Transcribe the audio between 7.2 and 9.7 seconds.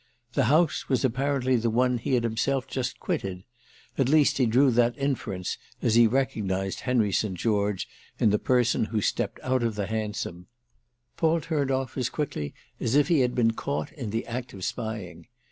George in the person who stepped out